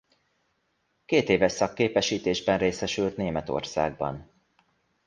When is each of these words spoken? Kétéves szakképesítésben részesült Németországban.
Kétéves 1.05 1.51
szakképesítésben 1.51 2.57
részesült 2.57 3.17
Németországban. 3.17 4.31